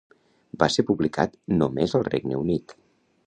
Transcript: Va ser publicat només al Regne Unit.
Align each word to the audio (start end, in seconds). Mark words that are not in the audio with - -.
Va 0.63 0.69
ser 0.75 0.85
publicat 0.87 1.37
només 1.61 1.95
al 2.01 2.09
Regne 2.09 2.43
Unit. 2.45 2.77